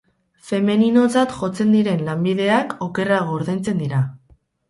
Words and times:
Femeninotzat 0.51 1.35
jotzen 1.41 1.75
diren 1.75 2.01
lanbideak 2.09 2.75
okerrago 2.87 3.37
ordaintzen 3.41 3.85
dira. 3.85 4.01